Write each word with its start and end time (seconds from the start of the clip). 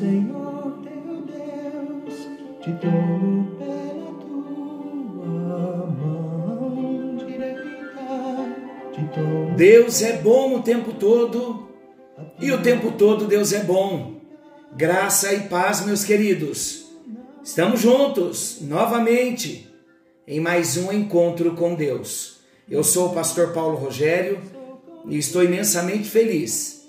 Senhor 0.00 0.78
teu 0.82 1.26
Deus, 1.26 2.14
te 2.62 2.72
tomo 2.80 3.54
pela 3.58 4.12
tua 4.22 5.86
mão 5.88 7.16
direita, 7.18 8.48
te 8.94 9.04
tomo. 9.14 9.54
Deus 9.58 10.00
é 10.00 10.14
bom 10.14 10.56
o 10.56 10.62
tempo 10.62 10.94
todo 10.94 11.68
e 12.40 12.50
o 12.50 12.62
tempo 12.62 12.92
todo 12.92 13.26
Deus 13.26 13.52
é 13.52 13.62
bom. 13.62 14.14
Graça 14.74 15.34
e 15.34 15.40
paz, 15.40 15.84
meus 15.84 16.02
queridos. 16.02 16.86
Estamos 17.44 17.80
juntos 17.80 18.62
novamente 18.62 19.70
em 20.26 20.40
mais 20.40 20.78
um 20.78 20.90
encontro 20.90 21.54
com 21.54 21.74
Deus. 21.74 22.40
Eu 22.70 22.82
sou 22.82 23.08
o 23.08 23.14
pastor 23.14 23.52
Paulo 23.52 23.76
Rogério 23.76 24.40
e 25.06 25.18
estou 25.18 25.44
imensamente 25.44 26.08
feliz 26.08 26.79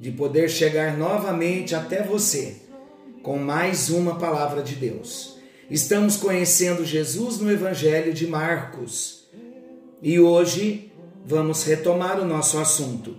de 0.00 0.10
poder 0.10 0.48
chegar 0.48 0.96
novamente 0.96 1.74
até 1.74 2.02
você 2.02 2.56
com 3.22 3.36
mais 3.36 3.90
uma 3.90 4.18
palavra 4.18 4.62
de 4.62 4.74
Deus. 4.74 5.36
Estamos 5.70 6.16
conhecendo 6.16 6.86
Jesus 6.86 7.38
no 7.38 7.52
Evangelho 7.52 8.14
de 8.14 8.26
Marcos 8.26 9.28
e 10.02 10.18
hoje 10.18 10.90
vamos 11.26 11.64
retomar 11.64 12.18
o 12.18 12.24
nosso 12.24 12.58
assunto. 12.58 13.14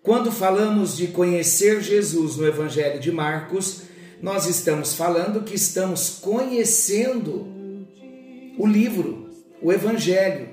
Quando 0.00 0.30
falamos 0.30 0.96
de 0.96 1.08
conhecer 1.08 1.82
Jesus 1.82 2.36
no 2.36 2.46
Evangelho 2.46 3.00
de 3.00 3.10
Marcos, 3.10 3.82
nós 4.22 4.46
estamos 4.46 4.94
falando 4.94 5.42
que 5.42 5.56
estamos 5.56 6.20
conhecendo 6.20 7.44
o 8.56 8.66
livro, 8.66 9.30
o 9.60 9.72
Evangelho 9.72 10.48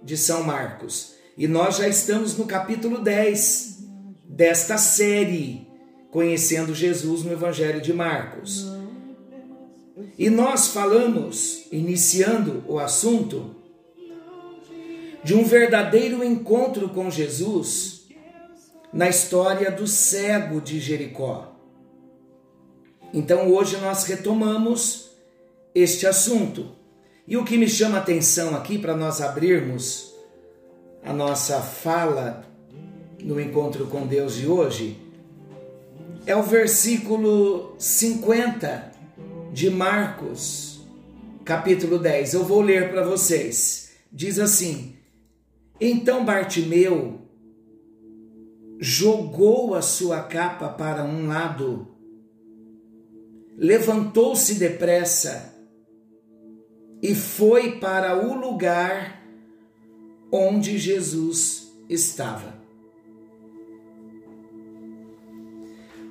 de 0.00 0.16
São 0.16 0.44
Marcos. 0.44 1.14
E 1.36 1.48
nós 1.48 1.78
já 1.78 1.88
estamos 1.88 2.38
no 2.38 2.46
capítulo 2.46 2.98
10 3.00 3.77
desta 4.38 4.78
série, 4.78 5.66
Conhecendo 6.12 6.72
Jesus 6.72 7.24
no 7.24 7.32
Evangelho 7.32 7.80
de 7.80 7.92
Marcos. 7.92 8.66
E 10.16 10.30
nós 10.30 10.68
falamos, 10.68 11.66
iniciando 11.72 12.62
o 12.68 12.78
assunto, 12.78 13.56
de 15.24 15.34
um 15.34 15.44
verdadeiro 15.44 16.22
encontro 16.22 16.88
com 16.90 17.10
Jesus 17.10 18.06
na 18.92 19.08
história 19.08 19.72
do 19.72 19.88
cego 19.88 20.60
de 20.60 20.78
Jericó. 20.78 21.52
Então 23.12 23.50
hoje 23.52 23.76
nós 23.78 24.04
retomamos 24.04 25.10
este 25.74 26.06
assunto. 26.06 26.76
E 27.26 27.36
o 27.36 27.44
que 27.44 27.58
me 27.58 27.68
chama 27.68 27.98
a 27.98 28.00
atenção 28.00 28.54
aqui 28.54 28.78
para 28.78 28.96
nós 28.96 29.20
abrirmos 29.20 30.14
a 31.04 31.12
nossa 31.12 31.60
fala 31.60 32.47
no 33.22 33.40
encontro 33.40 33.86
com 33.86 34.06
Deus 34.06 34.34
de 34.34 34.46
hoje 34.46 34.96
é 36.26 36.36
o 36.36 36.42
versículo 36.42 37.74
50 37.78 38.92
de 39.52 39.70
Marcos, 39.70 40.80
capítulo 41.44 41.98
10. 41.98 42.34
Eu 42.34 42.44
vou 42.44 42.60
ler 42.60 42.90
para 42.90 43.02
vocês. 43.02 43.92
Diz 44.12 44.38
assim: 44.38 44.96
Então 45.80 46.24
Bartimeu 46.24 47.20
jogou 48.78 49.74
a 49.74 49.82
sua 49.82 50.22
capa 50.22 50.68
para 50.68 51.04
um 51.04 51.26
lado 51.26 51.98
levantou-se 53.58 54.54
depressa 54.54 55.52
e 57.02 57.12
foi 57.12 57.80
para 57.80 58.16
o 58.24 58.38
lugar 58.38 59.20
onde 60.30 60.78
Jesus 60.78 61.72
estava. 61.88 62.54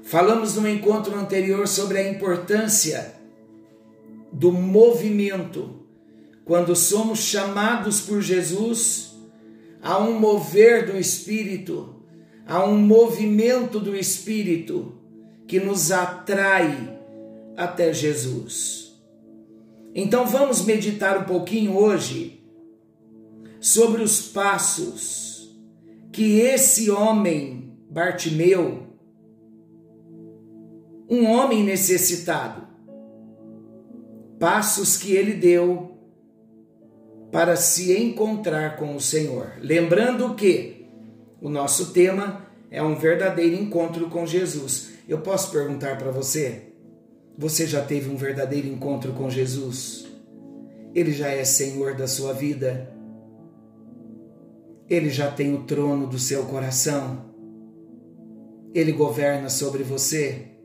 Falamos 0.08 0.56
no 0.56 0.66
encontro 0.70 1.14
anterior 1.20 1.68
sobre 1.68 1.98
a 1.98 2.10
importância 2.10 3.14
do 4.32 4.54
movimento. 4.54 5.86
Quando 6.46 6.74
somos 6.78 7.20
chamados 7.20 8.00
por 8.00 8.22
Jesus 8.22 9.18
a 9.82 9.98
um 9.98 10.18
mover 10.18 10.90
do 10.90 10.98
Espírito, 10.98 12.04
a 12.46 12.64
um 12.64 12.78
movimento 12.78 13.82
do 13.82 13.98
Espírito 13.98 14.94
que 15.46 15.60
nos 15.60 15.92
atrai 15.92 17.02
até 17.58 17.92
Jesus. 17.92 18.98
Então 19.94 20.26
vamos 20.26 20.64
meditar 20.64 21.18
um 21.18 21.26
pouquinho 21.26 21.76
hoje 21.76 22.42
sobre 23.60 24.02
os 24.02 24.22
passos 24.22 25.54
que 26.14 26.40
esse 26.40 26.90
homem, 26.90 27.74
Bartimeu, 27.90 28.87
um 31.10 31.26
homem 31.26 31.64
necessitado, 31.64 32.68
passos 34.40 34.98
que 34.98 35.14
ele 35.14 35.34
deu 35.34 35.98
para 37.32 37.56
se 37.56 37.98
encontrar 37.98 38.78
com 38.78 38.96
o 38.96 39.02
Senhor. 39.02 39.54
Lembrando 39.62 40.36
que 40.36 40.86
o 41.42 41.50
nosso 41.50 41.94
tema 41.94 42.46
é 42.70 42.82
um 42.82 42.96
verdadeiro 42.96 43.56
encontro 43.56 44.10
com 44.10 44.26
Jesus. 44.26 44.92
Eu 45.08 45.20
posso 45.20 45.52
perguntar 45.52 45.98
para 45.98 46.12
você, 46.12 46.74
você 47.38 47.66
já 47.66 47.82
teve 47.82 48.10
um 48.10 48.18
verdadeiro 48.18 48.68
encontro 48.68 49.14
com 49.14 49.30
Jesus? 49.30 50.06
Ele 50.94 51.12
já 51.12 51.30
é 51.30 51.44
Senhor 51.44 51.96
da 51.96 52.08
sua 52.08 52.34
vida? 52.34 52.92
Ele 54.90 55.10
já 55.10 55.30
tem 55.30 55.54
o 55.54 55.64
trono 55.64 56.08
do 56.08 56.18
seu 56.18 56.46
coração? 56.46 57.26
Ele 58.74 58.92
governa 58.92 59.50
sobre 59.50 59.84
você? 59.84 60.57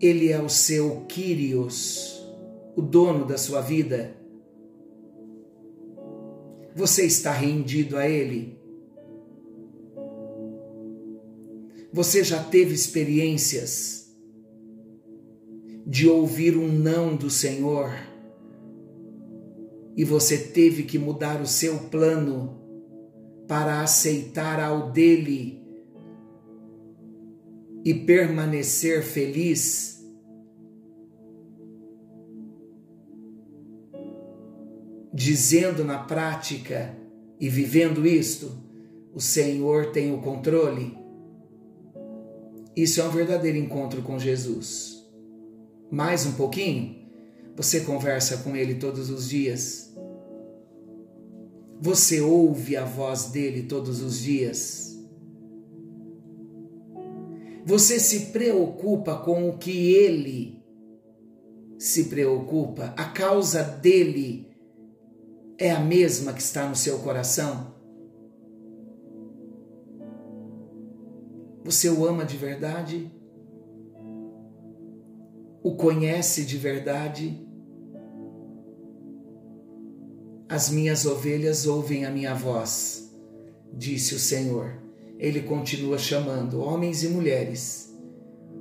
Ele 0.00 0.30
é 0.30 0.40
o 0.40 0.48
seu 0.48 1.04
Kyrios, 1.08 2.24
o 2.76 2.82
dono 2.82 3.24
da 3.24 3.36
sua 3.36 3.60
vida? 3.60 4.14
Você 6.74 7.04
está 7.04 7.32
rendido 7.32 7.96
a 7.96 8.08
Ele? 8.08 8.56
Você 11.92 12.22
já 12.22 12.42
teve 12.44 12.74
experiências 12.74 14.14
de 15.84 16.08
ouvir 16.08 16.56
um 16.56 16.68
não 16.68 17.16
do 17.16 17.30
Senhor 17.30 17.90
e 19.96 20.04
você 20.04 20.38
teve 20.38 20.84
que 20.84 20.96
mudar 20.96 21.40
o 21.40 21.46
seu 21.46 21.76
plano 21.88 22.56
para 23.48 23.80
aceitar 23.80 24.60
ao 24.60 24.92
dele 24.92 25.57
e 27.84 27.94
permanecer 27.94 29.02
feliz. 29.02 30.04
Dizendo 35.12 35.84
na 35.84 35.98
prática 35.98 36.96
e 37.40 37.48
vivendo 37.48 38.06
isto, 38.06 38.52
o 39.12 39.20
Senhor 39.20 39.92
tem 39.92 40.14
o 40.14 40.20
controle. 40.20 40.96
Isso 42.76 43.00
é 43.00 43.04
um 43.04 43.10
verdadeiro 43.10 43.58
encontro 43.58 44.02
com 44.02 44.18
Jesus 44.18 44.98
mais 45.90 46.26
um 46.26 46.32
pouquinho, 46.32 46.96
você 47.56 47.80
conversa 47.80 48.38
com 48.38 48.54
ele 48.54 48.74
todos 48.74 49.10
os 49.10 49.28
dias. 49.28 49.90
Você 51.80 52.20
ouve 52.20 52.76
a 52.76 52.84
voz 52.84 53.26
dele 53.26 53.62
todos 53.62 54.02
os 54.02 54.20
dias. 54.20 54.87
Você 57.68 58.00
se 58.00 58.32
preocupa 58.32 59.18
com 59.18 59.46
o 59.46 59.58
que 59.58 59.92
ele 59.92 60.64
se 61.78 62.04
preocupa. 62.04 62.94
A 62.96 63.04
causa 63.04 63.62
dele 63.62 64.48
é 65.58 65.70
a 65.70 65.78
mesma 65.78 66.32
que 66.32 66.40
está 66.40 66.66
no 66.66 66.74
seu 66.74 66.98
coração. 67.00 67.74
Você 71.62 71.90
o 71.90 72.06
ama 72.06 72.24
de 72.24 72.38
verdade? 72.38 73.12
o 75.62 75.76
conhece 75.76 76.46
de 76.46 76.56
verdade. 76.56 77.46
As 80.48 80.70
minhas 80.70 81.04
ovelhas 81.04 81.66
ouvem 81.66 82.06
a 82.06 82.10
minha 82.10 82.34
voz, 82.34 83.14
disse 83.70 84.14
o 84.14 84.18
Senhor. 84.18 84.87
Ele 85.18 85.42
continua 85.42 85.98
chamando 85.98 86.60
homens 86.60 87.02
e 87.02 87.08
mulheres 87.08 87.92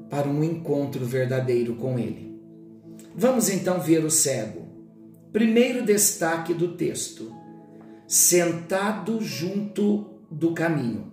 para 0.10 0.28
um 0.28 0.44
encontro 0.44 1.06
verdadeiro 1.06 1.76
com 1.76 2.00
Ele. 2.00 2.36
Vamos 3.16 3.50
então 3.50 3.80
ver 3.80 4.04
o 4.04 4.10
cego. 4.10 4.68
Primeiro 5.32 5.86
destaque 5.86 6.54
do 6.54 6.76
texto: 6.76 7.32
sentado 8.08 9.22
junto 9.22 10.06
do 10.32 10.54
caminho. 10.54 11.12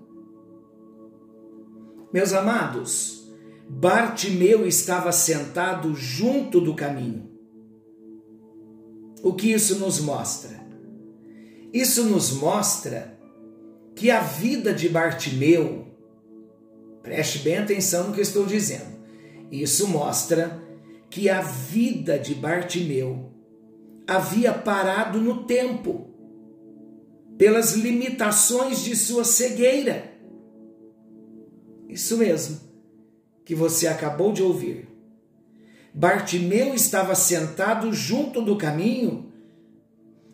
Meus 2.12 2.32
amados, 2.32 3.28
Bartimeu 3.68 4.66
estava 4.66 5.10
sentado 5.12 5.94
junto 5.94 6.60
do 6.60 6.74
caminho. 6.74 7.28
O 9.22 9.32
que 9.32 9.52
isso 9.52 9.78
nos 9.78 10.00
mostra? 10.00 10.64
Isso 11.72 12.04
nos 12.04 12.30
mostra 12.30 13.13
que 13.94 14.10
a 14.10 14.20
vida 14.20 14.72
de 14.72 14.88
Bartimeu 14.88 15.84
Preste 17.04 17.40
bem 17.40 17.58
atenção 17.58 18.08
no 18.08 18.14
que 18.14 18.20
eu 18.20 18.22
estou 18.22 18.46
dizendo. 18.46 18.98
Isso 19.52 19.86
mostra 19.86 20.58
que 21.10 21.28
a 21.28 21.42
vida 21.42 22.18
de 22.18 22.34
Bartimeu 22.34 23.30
havia 24.06 24.54
parado 24.54 25.20
no 25.20 25.44
tempo 25.44 26.08
pelas 27.36 27.74
limitações 27.74 28.82
de 28.82 28.96
sua 28.96 29.22
cegueira. 29.22 30.14
Isso 31.90 32.16
mesmo 32.16 32.58
que 33.44 33.54
você 33.54 33.86
acabou 33.86 34.32
de 34.32 34.42
ouvir. 34.42 34.88
Bartimeu 35.92 36.74
estava 36.74 37.14
sentado 37.14 37.92
junto 37.92 38.40
do 38.40 38.56
caminho 38.56 39.30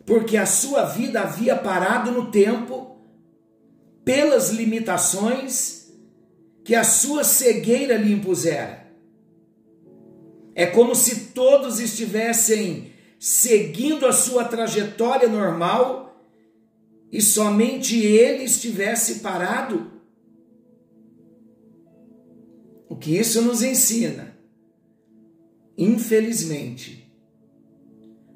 porque 0.05 0.37
a 0.37 0.45
sua 0.45 0.85
vida 0.85 1.19
havia 1.19 1.57
parado 1.57 2.11
no 2.11 2.31
tempo 2.31 2.90
pelas 4.11 4.49
limitações 4.49 5.89
que 6.65 6.75
a 6.75 6.83
sua 6.83 7.23
cegueira 7.23 7.95
lhe 7.95 8.11
impusera. 8.11 8.91
É 10.53 10.65
como 10.65 10.93
se 10.93 11.27
todos 11.27 11.79
estivessem 11.79 12.91
seguindo 13.17 14.05
a 14.05 14.11
sua 14.11 14.43
trajetória 14.43 15.29
normal 15.29 16.21
e 17.09 17.21
somente 17.21 17.97
ele 18.05 18.43
estivesse 18.43 19.21
parado. 19.21 19.89
O 22.89 22.97
que 22.97 23.17
isso 23.17 23.41
nos 23.41 23.63
ensina? 23.63 24.37
Infelizmente, 25.77 27.09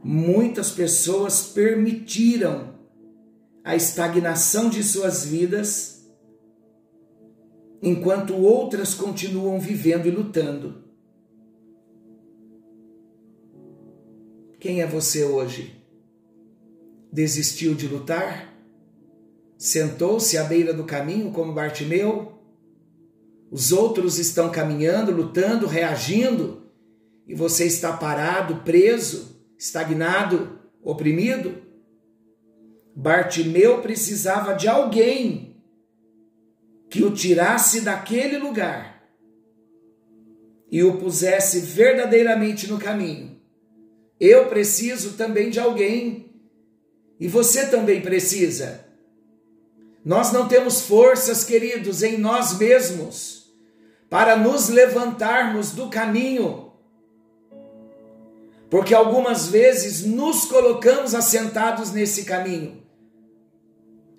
muitas 0.01 0.71
pessoas 0.71 1.47
permitiram 1.47 2.74
a 3.65 3.75
estagnação 3.75 4.69
de 4.69 4.83
suas 4.83 5.25
vidas, 5.25 6.07
enquanto 7.81 8.35
outras 8.35 8.93
continuam 8.93 9.59
vivendo 9.59 10.05
e 10.05 10.11
lutando. 10.11 10.83
Quem 14.59 14.83
é 14.83 14.87
você 14.87 15.23
hoje? 15.25 15.83
Desistiu 17.11 17.73
de 17.73 17.87
lutar? 17.87 18.53
Sentou-se 19.57 20.37
à 20.37 20.43
beira 20.43 20.71
do 20.71 20.83
caminho 20.83 21.31
como 21.31 21.51
Bartimeu? 21.51 22.33
Os 23.49 23.71
outros 23.71 24.19
estão 24.19 24.51
caminhando, 24.51 25.11
lutando, 25.11 25.65
reagindo, 25.65 26.69
e 27.27 27.33
você 27.33 27.65
está 27.65 27.97
parado, 27.97 28.57
preso, 28.57 29.43
estagnado, 29.57 30.59
oprimido? 30.83 31.64
Bartimeu 32.95 33.81
precisava 33.81 34.53
de 34.53 34.67
alguém 34.67 35.61
que 36.89 37.03
o 37.03 37.11
tirasse 37.11 37.81
daquele 37.81 38.37
lugar 38.37 39.03
e 40.71 40.83
o 40.83 40.97
pusesse 40.97 41.59
verdadeiramente 41.59 42.67
no 42.67 42.79
caminho. 42.79 43.39
Eu 44.19 44.47
preciso 44.47 45.13
também 45.13 45.49
de 45.49 45.59
alguém 45.59 46.33
e 47.19 47.27
você 47.27 47.67
também 47.67 48.01
precisa. 48.01 48.85
Nós 50.03 50.31
não 50.31 50.47
temos 50.47 50.81
forças, 50.81 51.43
queridos, 51.43 52.01
em 52.01 52.17
nós 52.17 52.57
mesmos 52.57 53.53
para 54.09 54.37
nos 54.37 54.69
levantarmos 54.69 55.71
do 55.71 55.89
caminho 55.89 56.65
porque 58.69 58.93
algumas 58.93 59.47
vezes 59.47 60.03
nos 60.03 60.45
colocamos 60.45 61.13
assentados 61.13 61.91
nesse 61.91 62.25
caminho. 62.25 62.84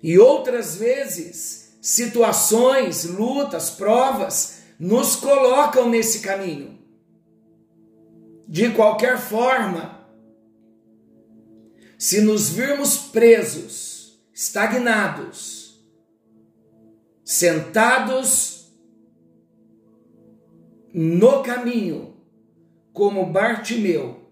E 0.01 0.17
outras 0.19 0.75
vezes, 0.75 1.77
situações, 1.81 3.05
lutas, 3.05 3.69
provas 3.71 4.61
nos 4.79 5.15
colocam 5.15 5.89
nesse 5.89 6.19
caminho. 6.19 6.77
De 8.47 8.71
qualquer 8.71 9.19
forma, 9.19 10.07
se 11.97 12.21
nos 12.21 12.49
virmos 12.49 12.97
presos, 12.97 14.21
estagnados, 14.33 15.83
sentados 17.25 18.71
no 20.93 21.43
caminho, 21.43 22.15
como 22.93 23.25
Bartimeu, 23.25 24.31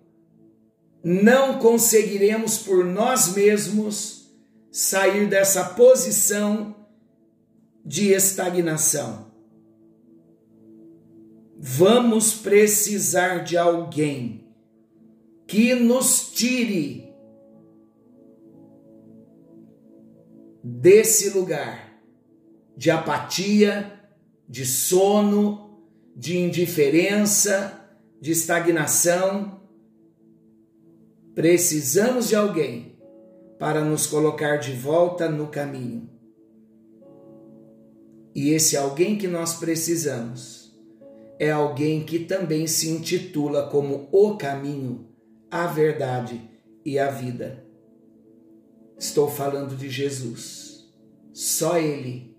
não 1.04 1.60
conseguiremos 1.60 2.58
por 2.60 2.86
nós 2.86 3.34
mesmos 3.36 4.15
sair 4.76 5.30
dessa 5.30 5.64
posição 5.64 6.76
de 7.86 8.12
estagnação. 8.12 9.32
Vamos 11.58 12.34
precisar 12.34 13.46
de 13.46 13.56
alguém 13.56 14.54
que 15.48 15.76
nos 15.76 16.30
tire 16.34 17.10
desse 20.62 21.30
lugar 21.30 21.98
de 22.76 22.92
apatia, 22.92 23.98
de 24.46 24.66
sono, 24.66 25.80
de 26.14 26.38
indiferença, 26.38 27.82
de 28.20 28.34
estagnação. 28.34 29.62
Precisamos 31.34 32.28
de 32.28 32.36
alguém 32.36 32.95
para 33.66 33.84
nos 33.84 34.06
colocar 34.06 34.58
de 34.58 34.74
volta 34.74 35.28
no 35.28 35.48
caminho. 35.48 36.08
E 38.36 38.52
esse 38.52 38.78
alguém 38.78 39.18
que 39.18 39.28
nós 39.28 39.56
precisamos 39.56 40.72
é 41.40 41.50
alguém 41.50 42.06
que 42.06 42.20
também 42.20 42.68
se 42.68 42.92
intitula 42.92 43.68
como 43.68 44.08
o 44.12 44.38
caminho, 44.38 45.10
a 45.50 45.66
verdade 45.66 46.48
e 46.86 47.00
a 47.00 47.10
vida. 47.10 47.66
Estou 49.00 49.28
falando 49.28 49.76
de 49.76 49.90
Jesus. 49.90 50.88
Só 51.34 51.80
Ele 51.80 52.38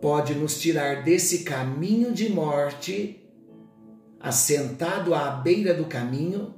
pode 0.00 0.36
nos 0.36 0.60
tirar 0.60 1.02
desse 1.02 1.42
caminho 1.42 2.12
de 2.12 2.28
morte, 2.28 3.28
assentado 4.20 5.12
à 5.12 5.28
beira 5.32 5.74
do 5.74 5.86
caminho 5.86 6.54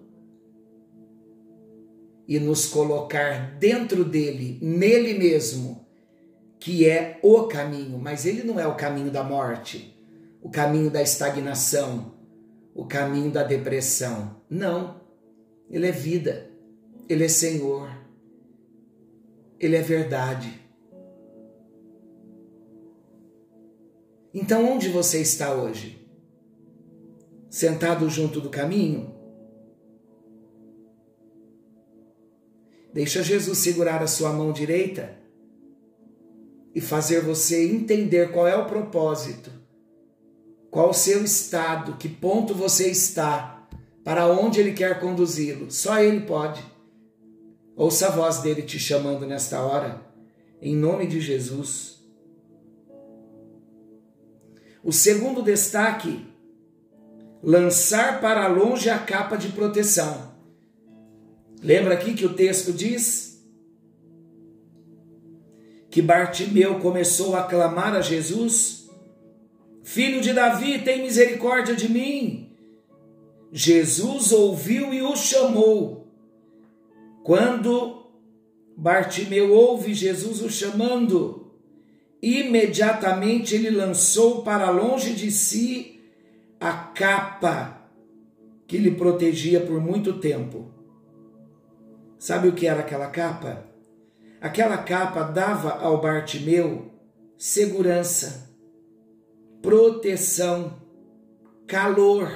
e 2.26 2.38
nos 2.38 2.66
colocar 2.66 3.56
dentro 3.58 4.04
dele, 4.04 4.58
nele 4.60 5.14
mesmo, 5.14 5.86
que 6.58 6.88
é 6.88 7.20
o 7.22 7.44
caminho, 7.44 7.98
mas 7.98 8.26
ele 8.26 8.42
não 8.42 8.58
é 8.58 8.66
o 8.66 8.74
caminho 8.74 9.10
da 9.10 9.22
morte, 9.22 9.96
o 10.42 10.50
caminho 10.50 10.90
da 10.90 11.00
estagnação, 11.00 12.14
o 12.74 12.84
caminho 12.84 13.30
da 13.30 13.42
depressão. 13.42 14.36
Não. 14.50 15.00
Ele 15.70 15.86
é 15.86 15.92
vida, 15.92 16.50
ele 17.08 17.24
é 17.24 17.28
Senhor, 17.28 17.90
ele 19.58 19.76
é 19.76 19.82
verdade. 19.82 20.60
Então, 24.32 24.70
onde 24.70 24.88
você 24.90 25.20
está 25.20 25.54
hoje? 25.54 26.06
Sentado 27.48 28.08
junto 28.10 28.40
do 28.40 28.50
caminho? 28.50 29.15
Deixa 32.96 33.22
Jesus 33.22 33.58
segurar 33.58 34.02
a 34.02 34.06
sua 34.06 34.32
mão 34.32 34.50
direita 34.52 35.18
e 36.74 36.80
fazer 36.80 37.20
você 37.20 37.70
entender 37.70 38.32
qual 38.32 38.48
é 38.48 38.56
o 38.56 38.64
propósito, 38.64 39.50
qual 40.70 40.88
o 40.88 40.94
seu 40.94 41.22
estado, 41.22 41.98
que 41.98 42.08
ponto 42.08 42.54
você 42.54 42.88
está, 42.90 43.68
para 44.02 44.26
onde 44.26 44.60
ele 44.60 44.72
quer 44.72 44.98
conduzi-lo. 44.98 45.70
Só 45.70 46.00
ele 46.00 46.20
pode. 46.20 46.64
Ouça 47.76 48.06
a 48.06 48.10
voz 48.10 48.38
dele 48.38 48.62
te 48.62 48.78
chamando 48.78 49.26
nesta 49.26 49.60
hora, 49.60 50.00
em 50.58 50.74
nome 50.74 51.06
de 51.06 51.20
Jesus. 51.20 52.02
O 54.82 54.90
segundo 54.90 55.42
destaque: 55.42 56.24
lançar 57.42 58.22
para 58.22 58.46
longe 58.46 58.88
a 58.88 58.98
capa 58.98 59.36
de 59.36 59.50
proteção. 59.50 60.34
Lembra 61.62 61.94
aqui 61.94 62.14
que 62.14 62.26
o 62.26 62.34
texto 62.34 62.72
diz 62.72 63.44
que 65.90 66.02
Bartimeu 66.02 66.78
começou 66.78 67.34
a 67.34 67.44
clamar 67.44 67.94
a 67.94 68.00
Jesus: 68.00 68.88
Filho 69.82 70.20
de 70.20 70.32
Davi, 70.32 70.80
tem 70.80 71.02
misericórdia 71.02 71.74
de 71.74 71.90
mim. 71.90 72.52
Jesus 73.50 74.32
ouviu 74.32 74.92
e 74.92 75.00
o 75.00 75.16
chamou. 75.16 76.06
Quando 77.22 78.06
Bartimeu 78.76 79.52
ouve 79.52 79.94
Jesus 79.94 80.42
o 80.42 80.50
chamando, 80.50 81.50
imediatamente 82.20 83.54
ele 83.54 83.70
lançou 83.70 84.42
para 84.42 84.68
longe 84.70 85.14
de 85.14 85.30
si 85.30 86.00
a 86.60 86.72
capa 86.72 87.88
que 88.66 88.76
lhe 88.76 88.90
protegia 88.90 89.60
por 89.60 89.80
muito 89.80 90.14
tempo. 90.18 90.75
Sabe 92.18 92.48
o 92.48 92.54
que 92.54 92.66
era 92.66 92.80
aquela 92.80 93.08
capa? 93.08 93.64
Aquela 94.40 94.78
capa 94.78 95.22
dava 95.22 95.70
ao 95.70 96.00
Bartimeu 96.00 96.96
segurança, 97.38 98.50
proteção, 99.60 100.80
calor, 101.66 102.30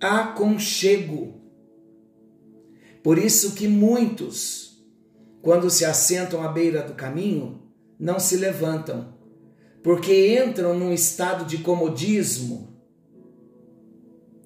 aconchego. 0.00 1.40
Por 3.02 3.18
isso 3.18 3.54
que 3.54 3.68
muitos, 3.68 4.82
quando 5.42 5.70
se 5.70 5.84
assentam 5.84 6.42
à 6.42 6.48
beira 6.48 6.82
do 6.82 6.94
caminho, 6.94 7.62
não 7.98 8.18
se 8.18 8.36
levantam, 8.36 9.14
porque 9.82 10.38
entram 10.42 10.78
num 10.78 10.92
estado 10.92 11.44
de 11.44 11.58
comodismo, 11.58 12.80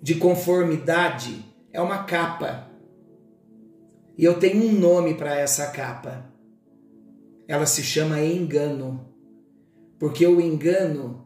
de 0.02 0.16
conformidade, 0.16 1.44
é 1.72 1.80
uma 1.80 2.04
capa. 2.04 2.70
E 4.16 4.24
eu 4.24 4.38
tenho 4.38 4.64
um 4.64 4.72
nome 4.72 5.14
para 5.14 5.36
essa 5.38 5.66
capa. 5.68 6.30
Ela 7.48 7.66
se 7.66 7.82
chama 7.82 8.20
engano. 8.20 9.12
Porque 9.98 10.26
o 10.26 10.40
engano 10.40 11.24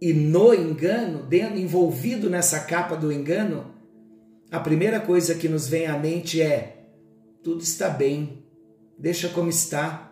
e 0.00 0.14
no 0.14 0.54
engano, 0.54 1.22
dentro, 1.24 1.58
envolvido 1.58 2.30
nessa 2.30 2.60
capa 2.60 2.96
do 2.96 3.12
engano, 3.12 3.74
a 4.50 4.58
primeira 4.58 4.98
coisa 4.98 5.34
que 5.34 5.48
nos 5.48 5.68
vem 5.68 5.86
à 5.86 5.98
mente 5.98 6.40
é: 6.40 6.86
tudo 7.44 7.62
está 7.62 7.90
bem, 7.90 8.42
deixa 8.98 9.28
como 9.28 9.50
está, 9.50 10.10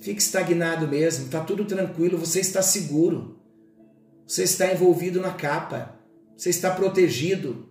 fique 0.00 0.22
estagnado 0.22 0.88
mesmo, 0.88 1.26
está 1.26 1.40
tudo 1.40 1.66
tranquilo, 1.66 2.16
você 2.16 2.40
está 2.40 2.62
seguro, 2.62 3.38
você 4.26 4.44
está 4.44 4.72
envolvido 4.72 5.20
na 5.20 5.34
capa, 5.34 5.94
você 6.34 6.48
está 6.48 6.70
protegido. 6.70 7.68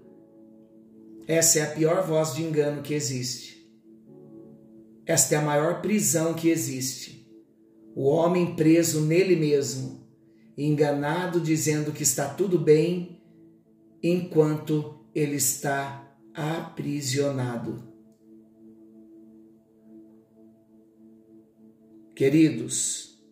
Essa 1.32 1.60
é 1.60 1.62
a 1.62 1.72
pior 1.72 2.06
voz 2.06 2.34
de 2.34 2.44
engano 2.44 2.82
que 2.82 2.94
existe. 2.94 3.66
Esta 5.06 5.36
é 5.36 5.38
a 5.38 5.42
maior 5.42 5.82
prisão 5.82 6.34
que 6.34 6.50
existe. 6.50 7.26
O 7.96 8.04
homem 8.04 8.54
preso 8.54 9.00
nele 9.06 9.38
mesmo 9.38 10.06
enganado 10.58 11.40
dizendo 11.40 11.94
que 11.94 12.04
está 12.04 12.28
tudo 12.28 12.60
bem, 12.60 13.24
enquanto 14.04 15.06
ele 15.16 15.38
está 15.38 16.14
aprisionado. 16.34 17.82
Queridos, 22.14 23.24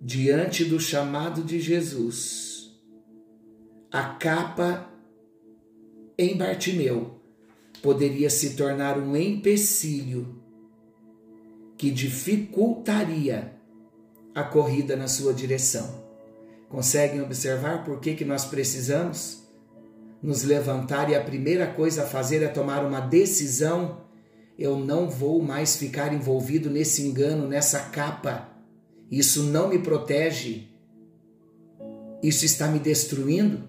diante 0.00 0.64
do 0.64 0.78
chamado 0.78 1.42
de 1.42 1.58
Jesus, 1.58 2.80
a 3.90 4.14
capa 4.14 4.88
em 6.16 6.38
Bartimeu 6.38 7.13
poderia 7.84 8.30
se 8.30 8.54
tornar 8.54 8.98
um 8.98 9.14
empecilho 9.14 10.42
que 11.76 11.90
dificultaria 11.90 13.52
a 14.34 14.42
corrida 14.42 14.96
na 14.96 15.06
sua 15.06 15.34
direção. 15.34 16.02
Conseguem 16.70 17.20
observar 17.20 17.84
por 17.84 18.00
que, 18.00 18.14
que 18.14 18.24
nós 18.24 18.46
precisamos 18.46 19.42
nos 20.22 20.44
levantar 20.44 21.10
e 21.10 21.14
a 21.14 21.22
primeira 21.22 21.66
coisa 21.66 22.04
a 22.04 22.06
fazer 22.06 22.42
é 22.42 22.48
tomar 22.48 22.86
uma 22.86 23.00
decisão? 23.00 24.00
Eu 24.58 24.78
não 24.78 25.10
vou 25.10 25.42
mais 25.42 25.76
ficar 25.76 26.14
envolvido 26.14 26.70
nesse 26.70 27.02
engano, 27.02 27.46
nessa 27.46 27.80
capa. 27.90 28.48
Isso 29.10 29.42
não 29.42 29.68
me 29.68 29.78
protege. 29.78 30.70
Isso 32.22 32.46
está 32.46 32.66
me 32.66 32.78
destruindo. 32.78 33.68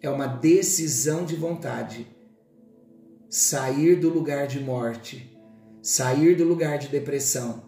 É 0.00 0.08
uma 0.08 0.26
decisão 0.26 1.26
de 1.26 1.36
vontade. 1.36 2.13
Sair 3.36 3.96
do 3.96 4.08
lugar 4.08 4.46
de 4.46 4.60
morte, 4.60 5.36
sair 5.82 6.36
do 6.36 6.44
lugar 6.44 6.78
de 6.78 6.86
depressão, 6.86 7.64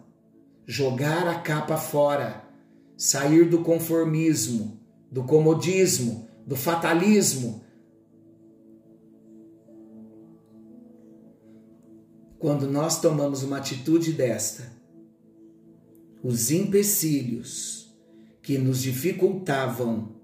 jogar 0.65 1.27
a 1.27 1.39
capa 1.41 1.75
fora 1.75 2.47
sair 2.97 3.47
do 3.47 3.61
conformismo, 3.61 4.79
do 5.11 5.23
comodismo, 5.23 6.27
do 6.45 6.55
fatalismo. 6.55 7.63
Quando 12.39 12.67
nós 12.67 12.99
tomamos 12.99 13.43
uma 13.43 13.57
atitude 13.57 14.13
desta, 14.13 14.71
os 16.23 16.49
empecilhos 16.49 17.95
que 18.41 18.57
nos 18.57 18.81
dificultavam 18.81 20.15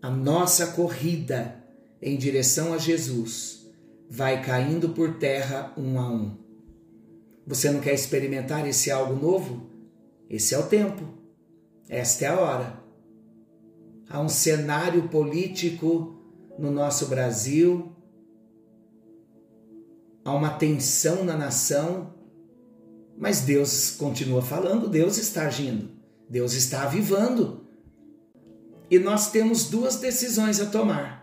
a 0.00 0.10
nossa 0.10 0.68
corrida 0.68 1.62
em 2.00 2.16
direção 2.16 2.72
a 2.72 2.78
Jesus 2.78 3.65
vai 4.08 4.42
caindo 4.42 4.90
por 4.90 5.18
terra 5.18 5.72
um 5.76 5.98
a 5.98 6.08
um. 6.08 6.36
Você 7.46 7.70
não 7.70 7.80
quer 7.80 7.94
experimentar 7.94 8.66
esse 8.66 8.90
algo 8.90 9.14
novo? 9.14 9.70
Esse 10.28 10.54
é 10.54 10.58
o 10.58 10.66
tempo. 10.66 11.04
Esta 11.88 12.24
é 12.24 12.28
a 12.28 12.40
hora. 12.40 12.82
Há 14.08 14.20
um 14.20 14.28
cenário 14.28 15.08
político 15.08 16.16
no 16.58 16.70
nosso 16.70 17.06
Brasil, 17.06 17.92
há 20.24 20.32
uma 20.32 20.50
tensão 20.50 21.24
na 21.24 21.36
nação, 21.36 22.14
mas 23.18 23.40
Deus 23.40 23.90
continua 23.90 24.42
falando, 24.42 24.88
Deus 24.88 25.18
está 25.18 25.46
agindo, 25.46 25.90
Deus 26.28 26.54
está 26.54 26.82
avivando. 26.84 27.66
E 28.90 28.98
nós 28.98 29.30
temos 29.30 29.68
duas 29.68 29.96
decisões 29.96 30.60
a 30.60 30.66
tomar. 30.66 31.15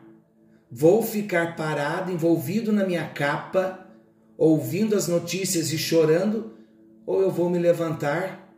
Vou 0.75 1.03
ficar 1.03 1.56
parado, 1.56 2.12
envolvido 2.12 2.72
na 2.72 2.84
minha 2.84 3.08
capa, 3.08 3.88
ouvindo 4.36 4.96
as 4.96 5.08
notícias 5.08 5.72
e 5.72 5.77
chorando, 5.77 6.51
ou 7.06 7.22
eu 7.22 7.30
vou 7.30 7.48
me 7.48 7.60
levantar 7.60 8.51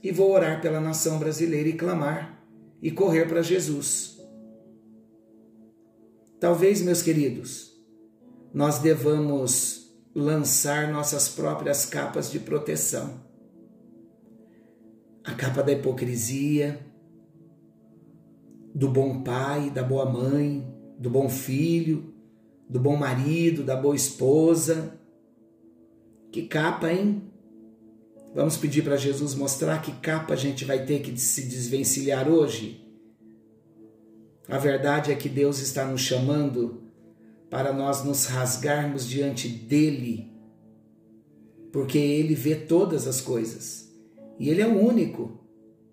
e 0.00 0.12
vou 0.12 0.30
orar 0.30 0.62
pela 0.62 0.80
nação 0.80 1.18
brasileira 1.18 1.68
e 1.68 1.72
clamar 1.72 2.40
e 2.80 2.92
correr 2.92 3.26
para 3.26 3.42
Jesus. 3.42 4.20
Talvez, 6.38 6.80
meus 6.80 7.02
queridos, 7.02 7.72
nós 8.54 8.78
devamos 8.78 9.92
lançar 10.14 10.92
nossas 10.92 11.28
próprias 11.28 11.84
capas 11.84 12.30
de 12.30 12.38
proteção. 12.38 13.20
A 15.24 15.34
capa 15.34 15.60
da 15.60 15.72
hipocrisia, 15.72 16.86
do 18.72 18.88
bom 18.88 19.24
pai, 19.24 19.70
da 19.70 19.82
boa 19.82 20.08
mãe, 20.08 20.71
do 20.98 21.10
bom 21.10 21.28
filho, 21.28 22.12
do 22.68 22.80
bom 22.80 22.96
marido, 22.96 23.62
da 23.62 23.76
boa 23.76 23.96
esposa. 23.96 24.98
Que 26.30 26.42
capa, 26.42 26.92
hein? 26.92 27.22
Vamos 28.34 28.56
pedir 28.56 28.82
para 28.82 28.96
Jesus 28.96 29.34
mostrar 29.34 29.82
que 29.82 29.92
capa 29.92 30.32
a 30.32 30.36
gente 30.36 30.64
vai 30.64 30.84
ter 30.84 31.00
que 31.00 31.18
se 31.18 31.42
desvencilhar 31.42 32.28
hoje? 32.28 32.82
A 34.48 34.58
verdade 34.58 35.12
é 35.12 35.14
que 35.14 35.28
Deus 35.28 35.58
está 35.58 35.84
nos 35.84 36.00
chamando 36.00 36.82
para 37.50 37.72
nós 37.72 38.02
nos 38.02 38.24
rasgarmos 38.24 39.06
diante 39.06 39.46
dele, 39.46 40.32
porque 41.70 41.98
ele 41.98 42.34
vê 42.34 42.54
todas 42.54 43.06
as 43.06 43.20
coisas 43.20 43.92
e 44.38 44.48
ele 44.48 44.62
é 44.62 44.66
o 44.66 44.78
único 44.78 45.38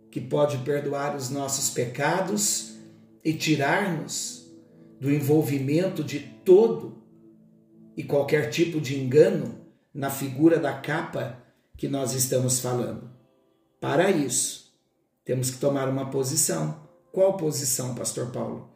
que 0.09 0.21
pode 0.21 0.59
perdoar 0.59 1.15
os 1.15 1.29
nossos 1.29 1.69
pecados 1.69 2.77
e 3.23 3.33
tirar-nos 3.33 4.38
do 4.99 5.11
envolvimento 5.11 6.03
de 6.03 6.19
todo 6.19 7.01
e 7.95 8.03
qualquer 8.03 8.49
tipo 8.49 8.81
de 8.81 8.99
engano 8.99 9.59
na 9.93 10.09
figura 10.09 10.59
da 10.59 10.73
capa 10.73 11.41
que 11.77 11.87
nós 11.87 12.13
estamos 12.13 12.59
falando. 12.59 13.09
Para 13.79 14.11
isso, 14.11 14.73
temos 15.23 15.49
que 15.49 15.57
tomar 15.57 15.87
uma 15.87 16.09
posição. 16.09 16.87
Qual 17.11 17.37
posição, 17.37 17.95
Pastor 17.95 18.31
Paulo? 18.31 18.69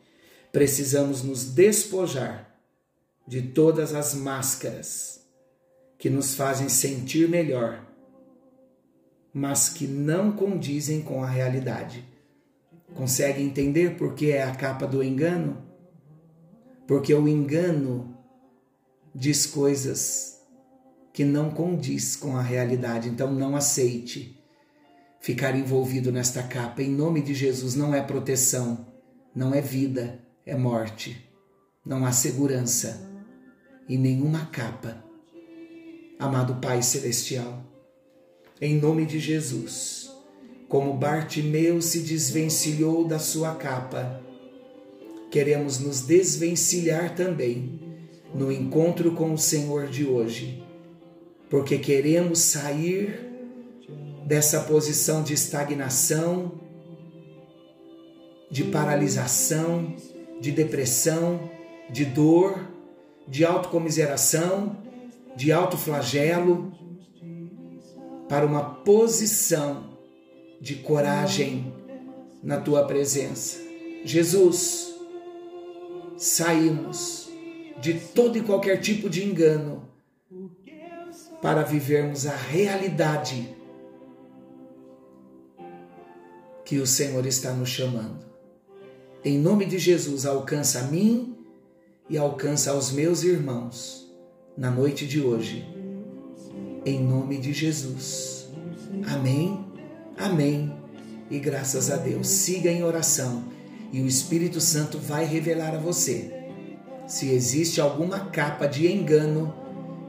Precisamos 0.51 1.24
nos 1.24 1.46
despojar 1.46 2.58
de 3.27 3.42
todas 3.42 3.94
as 3.94 4.13
máscaras 4.13 5.22
que 5.98 6.10
nos 6.10 6.36
fazem 6.36 6.70
sentir 6.70 7.27
melhor, 7.30 7.86
mas 9.34 9.70
que 9.70 9.88
não 9.88 10.32
condizem 10.32 11.01
com 11.01 11.24
a 11.24 11.27
realidade. 11.27 12.06
Consegue 12.94 13.42
entender 13.42 13.98
por 13.98 14.13
que 14.13 14.32
é 14.32 14.44
a 14.44 14.56
capa 14.56 14.86
do 14.86 15.03
engano? 15.03 15.73
Porque 16.87 17.13
o 17.13 17.27
engano 17.27 18.17
diz 19.13 19.45
coisas 19.45 20.41
que 21.13 21.23
não 21.23 21.51
condiz 21.51 22.15
com 22.15 22.35
a 22.35 22.41
realidade. 22.41 23.07
Então 23.07 23.31
não 23.31 23.55
aceite 23.55 24.39
ficar 25.21 25.55
envolvido 25.55 26.11
nesta 26.11 26.43
capa. 26.43 26.81
Em 26.81 26.89
nome 26.89 27.21
de 27.21 27.33
Jesus, 27.33 27.75
não 27.75 27.93
é 27.93 28.01
proteção, 28.01 28.87
não 29.33 29.53
é 29.53 29.61
vida, 29.61 30.19
é 30.45 30.55
morte. 30.55 31.29
Não 31.85 32.05
há 32.05 32.11
segurança 32.11 33.09
em 33.87 33.97
nenhuma 33.97 34.45
capa. 34.47 35.03
Amado 36.17 36.55
Pai 36.55 36.81
Celestial, 36.81 37.63
em 38.61 38.79
nome 38.79 39.05
de 39.05 39.19
Jesus, 39.19 40.09
como 40.69 40.93
Bartimeu 40.93 41.81
se 41.81 41.99
desvencilhou 41.99 43.05
da 43.05 43.19
sua 43.19 43.55
capa, 43.55 44.23
queremos 45.33 45.79
nos 45.79 46.01
desvencilhar 46.01 47.15
também 47.15 47.79
no 48.33 48.51
encontro 48.51 49.13
com 49.13 49.33
o 49.33 49.37
Senhor 49.37 49.87
de 49.87 50.05
hoje 50.05 50.63
porque 51.53 51.77
queremos 51.77 52.39
sair 52.39 53.29
dessa 54.25 54.61
posição 54.61 55.21
de 55.21 55.35
estagnação, 55.35 56.51
de 58.49 58.63
paralisação, 58.63 59.95
de 60.41 60.51
depressão, 60.51 61.51
de 61.91 62.05
dor, 62.05 62.67
de 63.27 63.45
autocomiseração, 63.45 64.77
de 65.35 65.51
autoflagelo, 65.51 66.71
para 68.27 68.47
uma 68.47 68.63
posição 68.63 69.91
de 70.59 70.73
coragem 70.73 71.71
na 72.41 72.59
tua 72.59 72.87
presença. 72.87 73.59
Jesus, 74.03 74.92
saímos 76.24 77.30
de 77.82 78.00
todo 78.00 78.38
e 78.38 78.42
qualquer 78.42 78.80
tipo 78.80 79.10
de 79.10 79.25
engano 79.25 79.89
para 81.42 81.63
vivermos 81.63 82.25
a 82.25 82.36
realidade 82.36 83.53
que 86.63 86.80
o 86.80 86.88
Senhor 86.88 87.25
está 87.25 87.51
nos 87.51 87.68
chamando. 87.68 88.24
Em 89.25 89.38
nome 89.38 89.65
de 89.65 89.77
Jesus, 89.77 90.25
alcança 90.25 90.80
a 90.80 90.84
mim 90.84 91.36
e 92.10 92.18
alcança 92.18 92.72
aos 92.72 92.92
meus 92.92 93.24
irmãos 93.24 94.10
na 94.58 94.72
noite 94.72 95.06
de 95.06 95.20
hoje. 95.20 95.68
Em 96.86 97.03
nome 97.03 97.38
de 97.38 97.51
Jesus. 97.51 98.48
Amém, 99.13 99.65
amém 100.18 100.74
e 101.30 101.38
graças 101.38 101.92
a 101.92 101.98
Deus. 101.98 102.27
Siga 102.27 102.72
em 102.72 102.82
oração 102.82 103.52
e 103.93 104.01
o 104.01 104.07
Espírito 104.07 104.59
Santo 104.59 104.97
vai 104.97 105.23
revelar 105.23 105.73
a 105.73 105.79
você 105.79 106.43
se 107.07 107.29
existe 107.29 107.81
alguma 107.81 108.19
capa 108.19 108.65
de 108.65 108.91
engano 108.91 109.53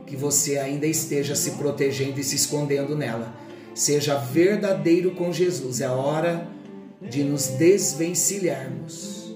que 0.07 0.17
você 0.17 0.59
ainda 0.59 0.87
esteja 0.87 1.35
se 1.35 1.53
protegendo 1.53 2.21
e 2.21 2.25
se 2.25 2.37
escondendo 2.37 2.97
nela. 2.97 3.35
Seja 3.75 4.17
verdadeiro 4.17 5.13
com 5.13 5.33
Jesus. 5.33 5.81
É 5.81 5.89
hora 5.89 6.49
de 7.01 7.25
nos 7.25 7.49
desvencilharmos. 7.49 9.35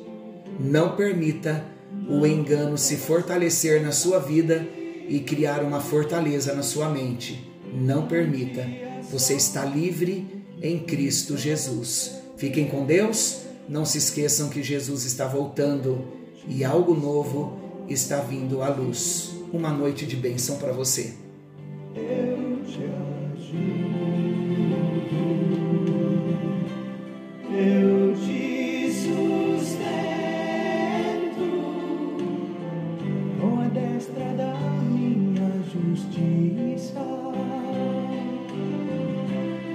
Não 0.60 0.96
permita 0.96 1.64
o 2.08 2.26
engano 2.26 2.78
se 2.78 2.96
fortalecer 2.96 3.82
na 3.82 3.92
sua 3.92 4.18
vida 4.18 4.66
e 5.08 5.20
criar 5.20 5.62
uma 5.62 5.80
fortaleza 5.80 6.54
na 6.54 6.62
sua 6.62 6.88
mente. 6.88 7.50
Não 7.72 8.06
permita. 8.06 8.66
Você 9.10 9.34
está 9.34 9.64
livre 9.64 10.44
em 10.62 10.78
Cristo 10.78 11.36
Jesus. 11.36 12.12
Fiquem 12.36 12.66
com 12.66 12.84
Deus. 12.84 13.47
Não 13.68 13.84
se 13.84 13.98
esqueçam 13.98 14.48
que 14.48 14.62
Jesus 14.62 15.04
está 15.04 15.26
voltando 15.26 16.02
e 16.48 16.64
algo 16.64 16.94
novo 16.94 17.58
está 17.88 18.20
vindo 18.20 18.62
à 18.62 18.68
luz. 18.68 19.30
Uma 19.52 19.70
noite 19.70 20.06
de 20.06 20.16
bênção 20.16 20.56
para 20.56 20.72
você. 20.72 21.27